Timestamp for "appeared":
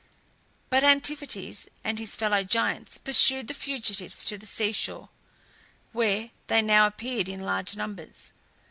6.87-7.29